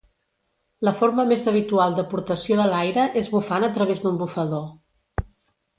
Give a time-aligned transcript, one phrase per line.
[0.87, 4.67] La forma més habitual d'aportació de l'aire és bufant a través d'un bufador.